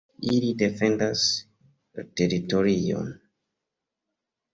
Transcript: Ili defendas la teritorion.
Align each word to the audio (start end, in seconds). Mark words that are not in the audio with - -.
Ili 0.35 0.47
defendas 0.59 1.25
la 1.99 2.05
teritorion. 2.21 3.13